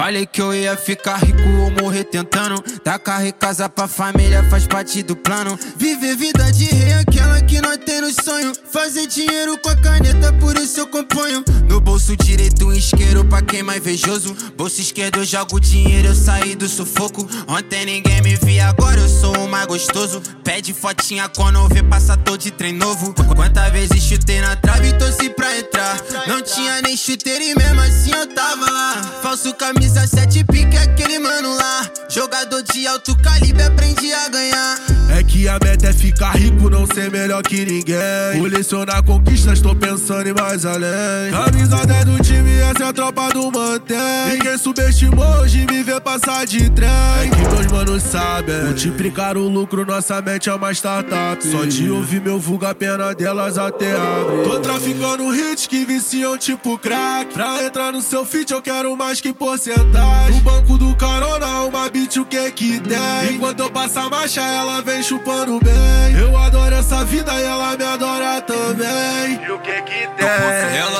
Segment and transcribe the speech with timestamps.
[0.00, 2.64] Falei que eu ia ficar rico ou morrer tentando.
[2.82, 5.58] Dar carro e casa pra família faz parte do plano.
[5.76, 8.50] Viver vida de rei, aquela que nós tem no sonho.
[8.72, 11.44] Fazer dinheiro com a caneta, por isso eu componho.
[11.68, 14.34] No bolso direito, um isqueiro pra quem mais invejoso.
[14.56, 17.28] Bolso esquerdo, eu jogo dinheiro, eu saí do sufoco.
[17.46, 20.22] Ontem ninguém me via, agora eu sou o mais gostoso.
[20.42, 23.12] Pede fotinha quando vê passador de trem novo.
[23.36, 26.00] Quantas vezes chutei na trave e torci pra entrar.
[26.26, 28.99] Não tinha nem chuteiro e mesmo assim eu tava lá.
[29.30, 31.88] Falso camisa 7 pique, aquele mano lá.
[32.08, 34.76] Jogador de alto calibre, aprendi a ganhar.
[35.16, 38.40] É que a meta é ficar rico, não ser melhor que ninguém.
[38.40, 41.30] Colecionar conquistas, tô pensando em mais além.
[41.30, 43.98] Camisa 10 do time, essa é a tropa do mantém.
[44.32, 46.88] Ninguém subestimou, hoje me vê passar de trem.
[46.88, 48.64] É que meus manos sabem.
[48.64, 51.44] Multiplicar o lucro, nossa mente é uma startup.
[51.46, 54.44] Só de ouvir meu vulgo, a pena delas até abre.
[54.44, 57.32] Tô traficando hits que viciam tipo crack.
[57.32, 60.36] Pra entrar no seu feat, eu quero mais que porcentagem.
[60.36, 63.34] No banco do carona, uma beat, o que que tem?
[63.34, 66.20] Enquanto eu passo a marcha, ela vem chupando bem.
[66.20, 69.44] Eu adoro essa vida e ela me adora também.
[69.44, 70.90] E o que que tem?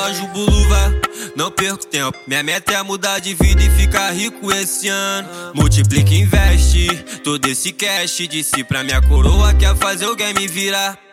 [1.41, 2.15] não perco tempo.
[2.27, 5.27] Minha meta é mudar de vida e ficar rico esse ano.
[5.55, 6.87] Multiplica investe
[7.23, 8.27] todo esse cash.
[8.29, 11.10] Disse pra minha coroa quer fazer o game virar.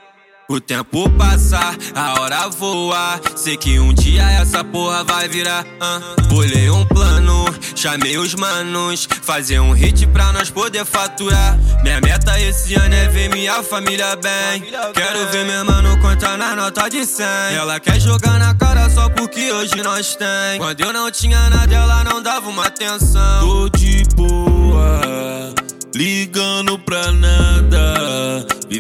[0.51, 1.61] O tempo passa,
[1.95, 3.21] a hora voa.
[3.37, 5.63] Sei que um dia essa porra vai virar.
[5.63, 6.27] Uh.
[6.29, 7.45] Bolei um plano,
[7.77, 9.07] chamei os manos.
[9.21, 11.59] Fazer um hit pra nós poder faturar.
[11.83, 14.63] Minha meta esse ano é ver minha família bem.
[14.95, 17.27] Quero ver meu mano contar na nota de 100.
[17.55, 20.57] Ela quer jogar na cara só porque hoje nós tem.
[20.57, 23.41] Quando eu não tinha nada, ela não dava uma atenção.
[23.41, 25.53] Tô de boa,
[25.95, 28.18] ligando pra nada.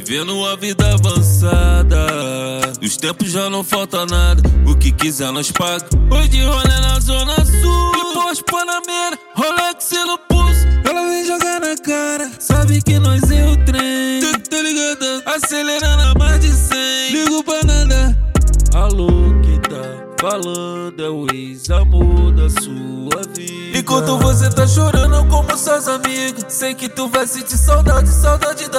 [0.09, 2.07] Vivendo a vida avançada.
[2.83, 4.41] Os tempos já não falta nada.
[4.67, 5.87] O que quiser nós paga.
[6.11, 7.93] Hoje rolê na zona sul.
[8.15, 10.67] Pós Panamera, Rolex no pulso.
[10.89, 12.31] Ela vem jogar na cara.
[12.39, 14.23] Sabe que nós é o trem.
[14.23, 15.23] Tá, tá ligado?
[15.27, 17.13] Acelerando a mais de 100.
[17.13, 18.19] Ligo pra nada.
[18.75, 19.09] Alô,
[19.43, 23.79] que tá falando é o ex-amor da sua vida.
[23.79, 26.47] Enquanto você tá chorando como suas amigas.
[26.49, 28.78] Sei que tu vai sentir saudade, saudade da.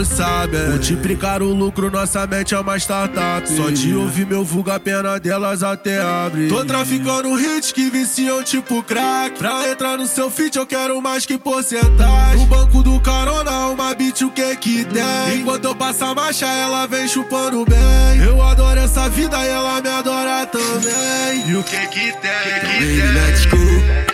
[0.00, 0.68] Que manos sabem.
[0.68, 3.48] Multiplicar o lucro, nossa mente é uma startup.
[3.48, 6.48] Só de ouvir meu vulgo, a pena delas até abre.
[6.48, 9.38] Tô traficando hits que viciam tipo crack.
[9.38, 12.40] Pra entrar no seu feat, eu quero mais que porcentagem.
[12.40, 15.40] No banco do carona, uma beat, o que que tem?
[15.40, 18.22] Enquanto eu passo a marcha, ela vem chupando bem.
[18.24, 21.50] Eu adoro essa vida e ela me adora também.
[21.50, 23.12] E o que que tem?
[23.12, 23.56] Let's go.
[23.56, 24.09] Vem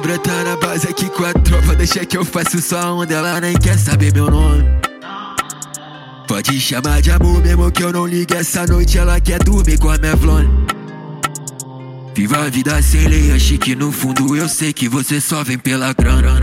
[0.00, 3.54] brotar na base aqui com a tropa, deixa que eu faço só onda, ela nem
[3.56, 4.64] quer saber meu nome.
[6.26, 9.90] Pode chamar de amor mesmo que eu não ligue essa noite, ela quer dormir com
[9.90, 10.48] a minha flone.
[12.14, 15.58] Viva a vida sem lei, achei que no fundo eu sei que você só vem
[15.58, 16.40] pela grana.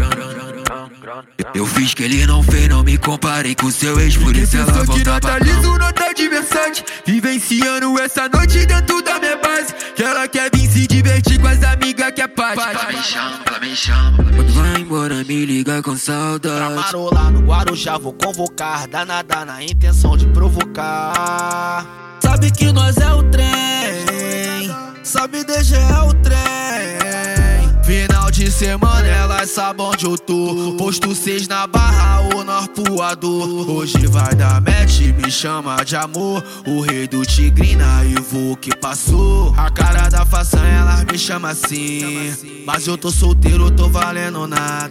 [1.53, 4.83] Eu fiz que ele não fez, não me comparei com seu ex, por isso ela
[4.83, 9.56] volta pra liso, nota de Versace Vivenciando essa noite dentro da minha base
[14.35, 18.87] Quando vai embora me liga com Pra saudade marolar no Guarujá vou convocar.
[18.87, 21.85] Danada na intenção de provocar.
[22.19, 23.47] Sabe que nós é o trem.
[25.03, 27.83] Sabe DG é o trem.
[27.83, 29.07] Final de semana
[29.37, 34.59] elas sabem onde eu tô Posto 6 na barra ou no arpoador Hoje vai dar
[34.61, 36.43] match, me chama de amor.
[36.65, 39.53] O rei do Tigrina e o que passou.
[39.55, 42.33] A cara da façanha elas me chama assim.
[42.65, 44.86] Mas eu tô solteiro, tô valendo nada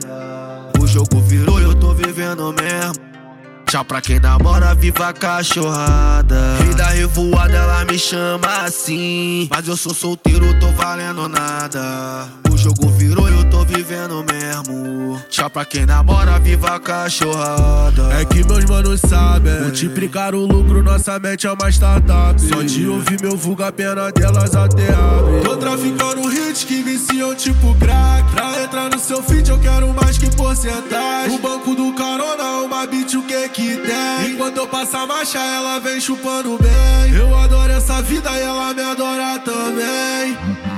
[3.77, 6.57] Tchau pra quem namora, viva a cachorrada.
[6.61, 9.47] Rei da revoada, ela me chama assim.
[9.51, 12.27] Mas eu sou solteiro, tô valendo nada.
[12.51, 15.21] O jogo virou, eu tô vivendo mesmo.
[15.29, 18.15] Tchau pra quem namora, viva a cachorrada.
[18.19, 19.61] É que meus manos sabem.
[19.61, 22.41] Multiplicar o lucro, nossa mente é uma startup.
[22.41, 25.43] Só de ouvir meu vulgo, a pena delas até abre.
[25.45, 26.27] Tô traficando
[26.57, 28.31] hits que viciam tipo crack.
[28.33, 31.33] Pra entrar no seu feat, eu quero mais que porcentagem.
[31.33, 34.33] No banco do carona, uma beat, o que que tem?
[34.33, 37.15] Enquanto eu passo a marcha, ela vem chupando bem.
[37.15, 40.76] Eu adoro essa vida e ela me adora também.